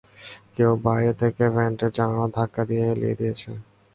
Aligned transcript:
কেউ 0.55 0.71
বাইরে 0.85 1.13
থেকে 1.21 1.43
ভেন্টের 1.55 1.91
জানালা 1.97 2.27
ধাক্কা 2.37 2.61
দিয়ে 2.69 2.83
হেলিয়ে 2.89 3.15
দিয়েছে! 3.19 3.49